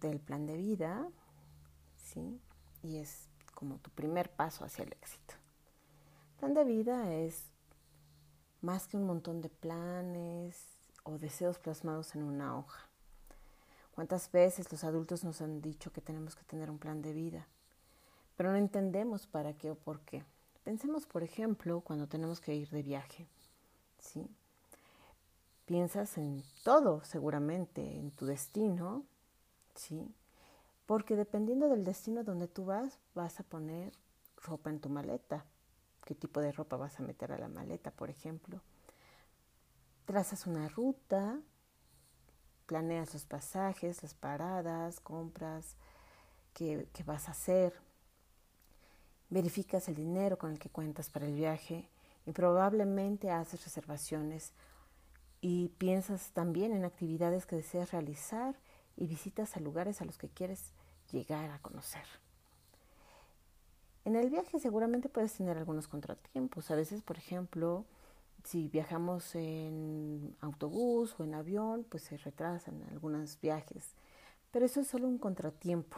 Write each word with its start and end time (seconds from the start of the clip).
del 0.00 0.20
plan 0.20 0.46
de 0.46 0.56
vida, 0.56 1.08
¿sí? 1.96 2.40
Y 2.82 2.98
es 2.98 3.28
como 3.54 3.78
tu 3.78 3.90
primer 3.90 4.30
paso 4.30 4.64
hacia 4.64 4.84
el 4.84 4.92
éxito. 4.92 5.34
Plan 6.38 6.54
de 6.54 6.64
vida 6.64 7.12
es 7.14 7.44
más 8.60 8.86
que 8.86 8.96
un 8.96 9.06
montón 9.06 9.40
de 9.40 9.48
planes 9.48 10.62
o 11.04 11.18
deseos 11.18 11.58
plasmados 11.58 12.14
en 12.14 12.22
una 12.22 12.58
hoja. 12.58 12.88
¿Cuántas 13.94 14.30
veces 14.30 14.70
los 14.70 14.84
adultos 14.84 15.24
nos 15.24 15.40
han 15.40 15.62
dicho 15.62 15.90
que 15.90 16.02
tenemos 16.02 16.36
que 16.36 16.44
tener 16.44 16.70
un 16.70 16.78
plan 16.78 17.00
de 17.00 17.14
vida? 17.14 17.46
Pero 18.36 18.50
no 18.50 18.56
entendemos 18.56 19.26
para 19.26 19.54
qué 19.54 19.70
o 19.70 19.74
por 19.74 20.00
qué. 20.00 20.22
Pensemos, 20.64 21.06
por 21.06 21.22
ejemplo, 21.22 21.80
cuando 21.80 22.06
tenemos 22.06 22.40
que 22.40 22.54
ir 22.54 22.68
de 22.68 22.82
viaje. 22.82 23.26
¿sí? 23.98 24.28
Piensas 25.64 26.18
en 26.18 26.42
todo, 26.62 27.02
seguramente, 27.04 27.98
en 27.98 28.10
tu 28.10 28.26
destino, 28.26 29.04
¿sí? 29.76 30.14
Porque 30.86 31.16
dependiendo 31.16 31.68
del 31.68 31.84
destino 31.84 32.24
donde 32.24 32.48
tú 32.48 32.64
vas, 32.64 32.98
vas 33.14 33.40
a 33.40 33.44
poner 33.44 33.92
ropa 34.36 34.70
en 34.70 34.80
tu 34.80 34.88
maleta. 34.88 35.44
¿Qué 36.04 36.14
tipo 36.14 36.40
de 36.40 36.52
ropa 36.52 36.76
vas 36.76 36.98
a 37.00 37.02
meter 37.02 37.32
a 37.32 37.38
la 37.38 37.48
maleta, 37.48 37.90
por 37.90 38.10
ejemplo? 38.10 38.60
Trazas 40.04 40.46
una 40.46 40.68
ruta, 40.68 41.40
planeas 42.66 43.12
los 43.12 43.24
pasajes, 43.24 44.02
las 44.02 44.14
paradas, 44.14 45.00
compras, 45.00 45.76
qué 46.52 46.88
vas 47.04 47.28
a 47.28 47.32
hacer. 47.32 47.74
Verificas 49.28 49.88
el 49.88 49.96
dinero 49.96 50.38
con 50.38 50.52
el 50.52 50.60
que 50.60 50.70
cuentas 50.70 51.10
para 51.10 51.26
el 51.26 51.34
viaje 51.34 51.88
y 52.24 52.32
probablemente 52.32 53.30
haces 53.32 53.64
reservaciones 53.64 54.52
y 55.40 55.68
piensas 55.78 56.30
también 56.32 56.72
en 56.72 56.84
actividades 56.84 57.46
que 57.46 57.56
deseas 57.56 57.90
realizar 57.90 58.56
y 58.96 59.06
visitas 59.06 59.56
a 59.56 59.60
lugares 59.60 60.00
a 60.00 60.04
los 60.04 60.18
que 60.18 60.28
quieres 60.28 60.72
llegar 61.12 61.50
a 61.50 61.58
conocer. 61.60 62.04
En 64.04 64.14
el 64.14 64.30
viaje 64.30 64.60
seguramente 64.60 65.08
puedes 65.08 65.32
tener 65.32 65.58
algunos 65.58 65.88
contratiempos. 65.88 66.70
A 66.70 66.76
veces, 66.76 67.02
por 67.02 67.18
ejemplo, 67.18 67.84
si 68.44 68.68
viajamos 68.68 69.34
en 69.34 70.36
autobús 70.40 71.16
o 71.18 71.24
en 71.24 71.34
avión, 71.34 71.84
pues 71.88 72.04
se 72.04 72.16
retrasan 72.16 72.84
algunos 72.92 73.40
viajes. 73.40 73.94
Pero 74.52 74.64
eso 74.64 74.80
es 74.80 74.86
solo 74.86 75.08
un 75.08 75.18
contratiempo. 75.18 75.96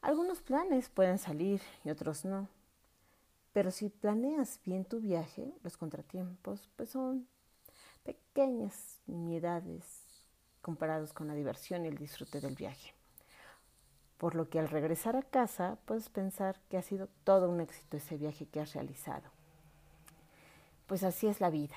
Algunos 0.00 0.40
planes 0.40 0.88
pueden 0.88 1.18
salir 1.18 1.60
y 1.84 1.90
otros 1.90 2.24
no. 2.24 2.48
Pero 3.52 3.70
si 3.70 3.90
planeas 3.90 4.60
bien 4.64 4.84
tu 4.84 5.00
viaje, 5.00 5.52
los 5.62 5.76
contratiempos 5.76 6.70
pues 6.76 6.90
son 6.90 7.26
pequeñas 8.02 9.00
nimiedades 9.06 10.05
comparados 10.66 11.12
con 11.12 11.28
la 11.28 11.34
diversión 11.34 11.84
y 11.84 11.88
el 11.88 11.96
disfrute 11.96 12.40
del 12.40 12.56
viaje. 12.56 12.92
Por 14.18 14.34
lo 14.34 14.48
que 14.48 14.58
al 14.58 14.68
regresar 14.68 15.14
a 15.14 15.22
casa 15.22 15.78
puedes 15.84 16.08
pensar 16.08 16.58
que 16.68 16.76
ha 16.76 16.82
sido 16.82 17.08
todo 17.22 17.48
un 17.48 17.60
éxito 17.60 17.96
ese 17.96 18.16
viaje 18.16 18.46
que 18.46 18.58
has 18.58 18.74
realizado. 18.74 19.30
Pues 20.88 21.04
así 21.04 21.28
es 21.28 21.40
la 21.40 21.50
vida, 21.50 21.76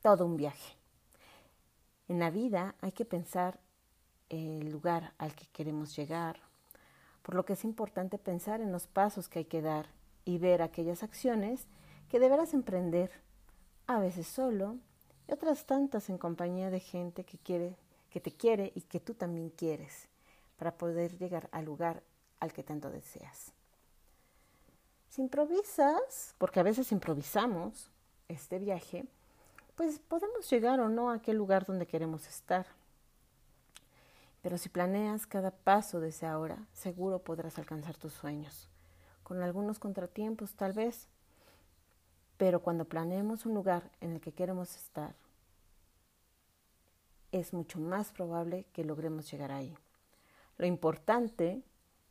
todo 0.00 0.24
un 0.24 0.38
viaje. 0.38 0.74
En 2.08 2.18
la 2.18 2.30
vida 2.30 2.76
hay 2.80 2.92
que 2.92 3.04
pensar 3.04 3.60
el 4.30 4.70
lugar 4.70 5.12
al 5.18 5.34
que 5.34 5.46
queremos 5.48 5.94
llegar, 5.94 6.40
por 7.20 7.34
lo 7.34 7.44
que 7.44 7.52
es 7.52 7.62
importante 7.62 8.16
pensar 8.16 8.62
en 8.62 8.72
los 8.72 8.86
pasos 8.86 9.28
que 9.28 9.40
hay 9.40 9.44
que 9.44 9.60
dar 9.60 9.84
y 10.24 10.38
ver 10.38 10.62
aquellas 10.62 11.02
acciones 11.02 11.66
que 12.08 12.18
deberás 12.18 12.54
emprender, 12.54 13.10
a 13.86 13.98
veces 13.98 14.26
solo 14.26 14.78
y 15.28 15.32
otras 15.34 15.66
tantas 15.66 16.08
en 16.08 16.16
compañía 16.16 16.70
de 16.70 16.80
gente 16.80 17.24
que 17.24 17.36
quiere, 17.36 17.76
que 18.10 18.20
te 18.20 18.32
quiere 18.32 18.72
y 18.74 18.82
que 18.82 19.00
tú 19.00 19.14
también 19.14 19.50
quieres 19.50 20.08
para 20.58 20.76
poder 20.76 21.16
llegar 21.16 21.48
al 21.52 21.64
lugar 21.64 22.02
al 22.40 22.52
que 22.52 22.62
tanto 22.62 22.90
deseas. 22.90 23.52
Si 25.08 25.22
improvisas, 25.22 26.34
porque 26.38 26.60
a 26.60 26.64
veces 26.64 26.92
improvisamos 26.92 27.90
este 28.28 28.58
viaje, 28.58 29.04
pues 29.74 29.98
podemos 29.98 30.48
llegar 30.50 30.80
o 30.80 30.88
no 30.88 31.10
a 31.10 31.14
aquel 31.14 31.36
lugar 31.36 31.64
donde 31.64 31.86
queremos 31.86 32.28
estar. 32.28 32.66
Pero 34.42 34.58
si 34.58 34.68
planeas 34.68 35.26
cada 35.26 35.50
paso 35.50 36.00
desde 36.00 36.26
ahora, 36.26 36.58
seguro 36.72 37.18
podrás 37.18 37.58
alcanzar 37.58 37.96
tus 37.96 38.12
sueños, 38.12 38.68
con 39.22 39.42
algunos 39.42 39.78
contratiempos 39.78 40.54
tal 40.54 40.72
vez, 40.72 41.08
pero 42.36 42.60
cuando 42.60 42.84
planeemos 42.84 43.44
un 43.44 43.54
lugar 43.54 43.90
en 44.00 44.12
el 44.12 44.20
que 44.20 44.32
queremos 44.32 44.74
estar, 44.76 45.14
es 47.32 47.52
mucho 47.52 47.78
más 47.78 48.12
probable 48.12 48.66
que 48.72 48.84
logremos 48.84 49.30
llegar 49.30 49.52
ahí. 49.52 49.76
Lo 50.58 50.66
importante 50.66 51.62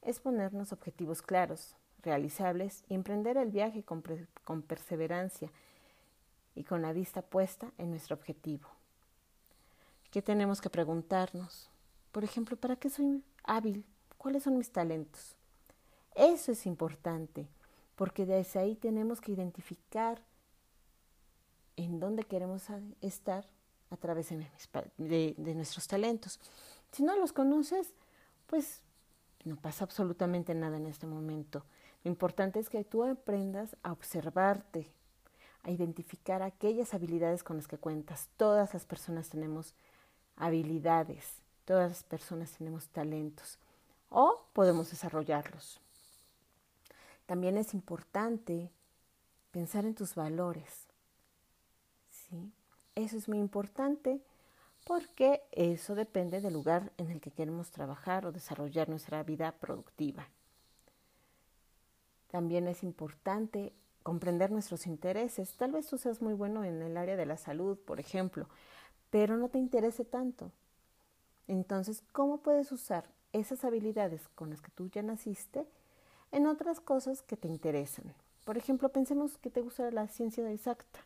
es 0.02 0.19
ponernos 0.19 0.72
objetivos 0.72 1.22
claros, 1.22 1.75
realizables 2.02 2.84
y 2.88 2.96
emprender 2.96 3.38
el 3.38 3.52
viaje 3.52 3.84
con, 3.84 4.03
con 4.44 4.62
perseverancia 4.62 5.52
y 6.56 6.63
con 6.63 6.81
la 6.81 6.94
vista 6.94 7.22
puesta 7.22 7.72
en 7.78 7.91
nuestro 7.91 8.16
objetivo. 8.16 8.68
¿Qué 10.12 10.22
tenemos 10.22 10.62
que 10.62 10.69
preguntarnos? 10.69 11.69
Por 12.12 12.24
ejemplo, 12.24 12.57
¿para 12.57 12.75
qué 12.75 12.90
soy 12.90 13.24
hábil? 13.44 13.86
¿Cuáles 14.18 14.44
son 14.44 14.57
mis 14.57 14.72
talentos? 14.72 15.36
Eso 16.16 16.51
es 16.51 16.66
importante, 16.66 17.47
porque 17.96 18.25
desde 18.25 18.59
ahí 18.59 18.75
tenemos 18.75 19.22
que 19.22 19.31
identificar 19.31 20.22
en 21.75 22.00
dónde 22.00 22.24
queremos 22.24 22.68
estar 23.01 23.46
a 23.90 23.98
través 23.98 24.30
de, 24.30 25.36
de, 25.38 25.56
nuestros 25.56 25.88
talentos. 25.88 26.40
Si 26.92 27.04
no 27.04 27.16
los 27.18 27.34
conoces, 27.34 27.94
pues 28.48 28.82
no 29.46 29.56
pasa 29.56 29.86
absolutamente 29.86 30.54
nada 30.54 30.78
en 30.78 30.86
este 30.86 31.08
momento. 31.08 31.66
Lo 32.04 32.12
importante 32.12 32.60
es 32.60 32.70
que 32.70 32.84
tú 32.84 33.04
aprendas 33.04 33.76
a 33.84 33.92
observarte, 33.92 34.92
a 35.64 35.72
identificar 35.72 36.42
aquellas 36.42 36.94
habilidades 36.94 37.44
con 37.44 37.58
las 37.58 37.68
que 37.68 37.78
cuentas. 37.78 38.30
Todas 38.38 38.74
las 38.74 38.86
personas 38.86 39.30
tenemos 39.30 39.74
habilidades, 40.36 41.26
todas 41.66 41.90
las 41.90 42.04
personas 42.04 42.52
tenemos 42.52 42.88
talentos 42.88 43.60
o 44.10 44.46
podemos 44.54 44.90
desarrollarlos. 44.90 45.80
También 47.26 47.58
es 47.58 47.74
importante 47.74 48.72
pensar 49.52 49.86
en 49.86 49.94
tus 49.96 50.16
valores. 50.16 50.88
¿sí? 52.10 52.52
Eso 53.00 53.18
es 53.18 53.30
muy 53.30 53.38
importante 53.38 54.20
porque 54.86 55.42
eso 55.54 55.96
depende 55.96 56.42
del 56.42 56.52
lugar 56.52 56.92
en 56.98 57.10
el 57.12 57.22
que 57.22 57.32
queremos 57.32 57.72
trabajar 57.72 58.26
o 58.26 58.34
desarrollar 58.34 58.90
nuestra 58.90 59.24
vida 59.24 59.54
productiva. 59.54 60.28
También 62.30 62.68
es 62.68 62.84
importante 62.84 63.72
comprender 64.04 64.52
nuestros 64.52 64.86
intereses. 64.86 65.56
Tal 65.56 65.72
vez 65.72 65.88
tú 65.88 65.98
seas 65.98 66.22
muy 66.22 66.34
bueno 66.34 66.66
en 66.66 66.82
el 66.82 66.98
área 66.98 67.16
de 67.16 67.26
la 67.26 67.38
salud, 67.38 67.78
por 67.78 68.02
ejemplo, 68.02 68.50
pero 69.10 69.38
no 69.38 69.48
te 69.48 69.60
interese 69.60 70.04
tanto. 70.04 70.52
Entonces, 71.48 72.04
¿cómo 72.12 72.40
puedes 72.40 72.70
usar 72.74 73.06
esas 73.31 73.64
habilidades 73.64 74.28
con 74.36 74.50
las 74.50 74.62
que 74.62 74.72
tú 74.72 74.90
ya 74.90 75.04
naciste 75.04 75.66
en 76.34 76.48
otras 76.48 76.81
cosas 76.81 77.22
que 77.22 77.38
te 77.38 77.48
interesan? 77.48 78.14
Por 78.44 78.58
ejemplo, 78.58 78.90
pensemos 78.90 79.38
que 79.38 79.50
te 79.50 79.62
gusta 79.62 79.90
la 79.90 80.10
ciencia 80.10 80.52
exacta 80.52 81.00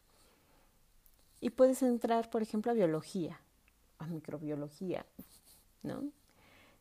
y 1.44 1.50
puedes 1.50 1.84
entrar, 1.84 2.30
por 2.30 2.42
ejemplo, 2.42 2.72
a 2.72 2.74
biología, 2.74 3.42
a 3.98 4.08
microbiología, 4.08 5.06
¿no? 5.82 6.06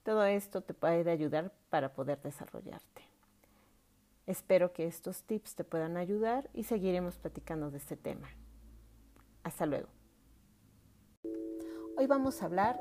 Todo 0.04 0.24
esto 0.24 0.60
te 0.60 0.72
puede 0.72 1.10
ayudar 1.10 1.52
para 1.68 1.94
poder 1.94 2.22
desarrollarte. 2.22 3.02
Espero 4.24 4.72
que 4.72 4.86
estos 4.86 5.24
tips 5.24 5.56
te 5.56 5.64
puedan 5.64 5.96
ayudar 5.96 6.48
y 6.54 6.62
seguiremos 6.62 7.18
platicando 7.18 7.72
de 7.72 7.78
este 7.78 7.96
tema. 7.96 8.28
Hasta 9.42 9.66
luego. 9.66 9.88
Hoy 11.96 12.06
vamos 12.06 12.40
a 12.40 12.44
hablar 12.44 12.80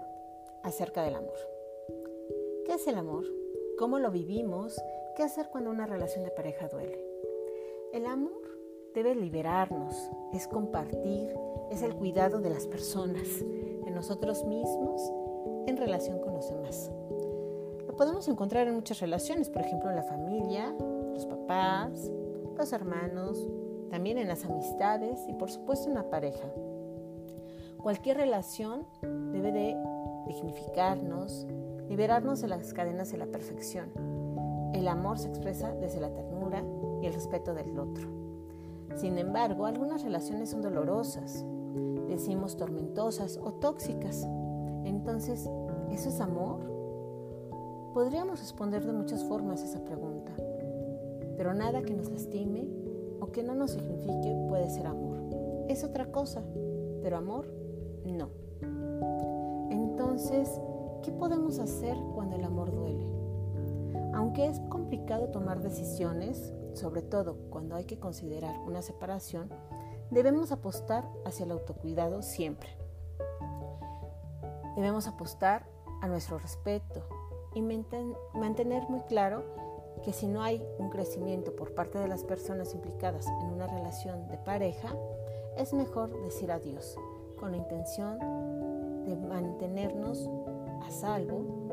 acerca 0.64 1.02
del 1.02 1.16
amor. 1.16 1.40
¿Qué 2.64 2.76
es 2.76 2.86
el 2.86 2.96
amor? 2.96 3.26
¿Cómo 3.80 3.98
lo 3.98 4.12
vivimos? 4.12 4.80
¿Qué 5.16 5.24
hacer 5.24 5.50
cuando 5.50 5.72
una 5.72 5.88
relación 5.88 6.24
de 6.26 6.30
pareja 6.30 6.68
duele? 6.68 7.04
El 7.92 8.06
amor 8.06 8.61
debe 8.94 9.16
liberarnos, 9.16 10.12
es 10.34 10.48
compartir, 10.48 11.34
es 11.70 11.82
el 11.82 11.96
cuidado 11.96 12.42
de 12.42 12.50
las 12.50 12.68
personas, 12.68 13.28
de 13.40 13.92
nosotros 13.92 14.44
mismos 14.46 15.02
en 15.68 15.78
relación 15.78 16.20
con 16.20 16.34
los 16.34 16.50
demás. 16.50 16.92
Lo 17.88 17.96
podemos 17.96 18.28
encontrar 18.28 18.68
en 18.68 18.76
muchas 18.76 19.00
relaciones, 19.00 19.50
por 19.50 19.62
ejemplo 19.62 19.90
en 19.90 19.96
la 19.96 20.04
familia, 20.04 20.76
los 21.14 21.26
papás, 21.26 22.12
los 22.58 22.74
hermanos, 22.74 23.48
también 23.90 24.18
en 24.18 24.28
las 24.28 24.46
amistades 24.46 25.20
y 25.28 25.34
por 25.34 25.50
supuesto 25.50 25.88
en 25.88 25.96
la 25.96 26.10
pareja. 26.10 26.48
Cualquier 27.78 28.18
relación 28.18 28.86
debe 29.02 29.52
de 29.52 29.76
dignificarnos, 30.28 31.48
liberarnos 31.90 32.42
de 32.42 32.48
las 32.48 32.74
cadenas 32.74 33.12
de 33.12 33.18
la 33.18 33.26
perfección. 33.26 33.92
El 34.74 34.88
amor 34.88 35.18
se 35.18 35.30
expresa 35.30 35.74
desde 35.76 36.00
la 36.00 36.14
ternura 36.14 36.64
y 37.02 37.08
el 37.08 37.14
respeto 37.14 37.54
del 37.54 37.78
otro. 37.80 38.21
Sin 38.96 39.18
embargo, 39.18 39.66
algunas 39.66 40.04
relaciones 40.04 40.50
son 40.50 40.62
dolorosas, 40.62 41.46
decimos 42.08 42.58
tormentosas 42.58 43.38
o 43.38 43.54
tóxicas. 43.54 44.28
Entonces, 44.86 45.50
¿eso 45.90 46.10
es 46.10 46.20
amor? 46.20 46.60
Podríamos 47.94 48.40
responder 48.40 48.86
de 48.86 48.94
muchas 48.94 49.24
formas 49.24 49.64
esa 49.64 49.84
pregunta, 49.84 50.32
pero 51.38 51.54
nada 51.54 51.82
que 51.82 51.94
nos 51.94 52.10
lastime 52.10 52.68
o 53.20 53.32
que 53.32 53.44
no 53.44 53.56
nos 53.56 53.72
signifique 53.72 54.36
puede 54.48 54.70
ser 54.70 54.88
amor. 54.88 55.18
Es 55.68 55.84
otra 55.84 56.12
cosa, 56.12 56.42
pero 57.02 57.18
amor 57.18 57.48
no. 58.06 58.30
Entonces, 59.70 60.60
¿qué 61.04 61.12
podemos 61.12 61.60
hacer 61.60 61.96
cuando 62.14 62.36
el 62.36 62.44
amor 62.44 62.72
duele? 62.72 63.21
Aunque 64.14 64.48
es 64.48 64.60
complicado 64.70 65.30
tomar 65.30 65.62
decisiones, 65.62 66.54
sobre 66.74 67.02
todo 67.02 67.38
cuando 67.50 67.76
hay 67.76 67.86
que 67.86 68.00
considerar 68.00 68.60
una 68.60 68.82
separación, 68.82 69.50
debemos 70.10 70.52
apostar 70.52 71.08
hacia 71.26 71.46
el 71.46 71.52
autocuidado 71.52 72.22
siempre. 72.22 72.70
Debemos 74.76 75.08
apostar 75.08 75.66
a 76.02 76.08
nuestro 76.08 76.40
respeto 76.40 77.04
y 77.54 77.62
mantener 77.62 78.90
muy 78.90 79.02
claro 79.02 79.44
que 80.04 80.14
si 80.14 80.28
no 80.28 80.42
hay 80.42 80.66
un 80.80 80.90
crecimiento 80.90 81.56
por 81.56 81.76
parte 81.76 82.00
de 82.00 82.08
las 82.08 82.24
personas 82.24 82.74
implicadas 82.74 83.28
en 83.28 83.50
una 83.50 83.68
relación 83.68 84.28
de 84.30 84.38
pareja, 84.38 84.96
es 85.58 85.74
mejor 85.74 86.10
decir 86.24 86.52
adiós 86.52 86.98
con 87.38 87.52
la 87.52 87.58
intención 87.58 88.18
de 89.06 89.16
mantenernos 89.16 90.30
a 90.84 90.92
salvo, 90.92 91.71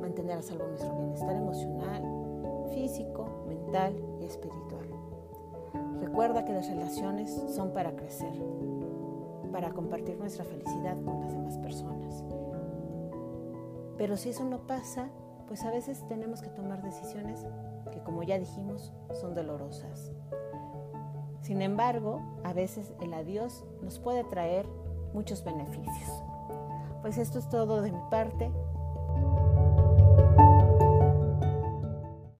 mantener 0.00 0.38
a 0.38 0.42
salvo 0.42 0.66
nuestro 0.66 0.94
bienestar 0.94 1.36
emocional, 1.36 2.02
físico, 2.74 3.44
mental 3.46 3.94
y 4.20 4.24
espiritual. 4.24 4.86
Recuerda 6.00 6.44
que 6.44 6.52
las 6.52 6.68
relaciones 6.68 7.30
son 7.54 7.72
para 7.72 7.94
crecer, 7.96 8.32
para 9.52 9.72
compartir 9.72 10.18
nuestra 10.18 10.44
felicidad 10.44 10.96
con 11.04 11.20
las 11.20 11.32
demás 11.32 11.58
personas. 11.58 12.24
Pero 13.96 14.16
si 14.16 14.30
eso 14.30 14.44
no 14.44 14.66
pasa, 14.66 15.08
pues 15.48 15.64
a 15.64 15.70
veces 15.70 16.04
tenemos 16.08 16.40
que 16.40 16.50
tomar 16.50 16.82
decisiones 16.82 17.44
que, 17.90 18.00
como 18.00 18.22
ya 18.22 18.38
dijimos, 18.38 18.92
son 19.12 19.34
dolorosas. 19.34 20.12
Sin 21.40 21.62
embargo, 21.62 22.20
a 22.44 22.52
veces 22.52 22.92
el 23.00 23.14
adiós 23.14 23.64
nos 23.82 23.98
puede 23.98 24.22
traer 24.24 24.66
muchos 25.14 25.42
beneficios. 25.42 26.22
Pues 27.00 27.18
esto 27.18 27.38
es 27.38 27.48
todo 27.48 27.80
de 27.80 27.92
mi 27.92 28.00
parte. 28.10 28.52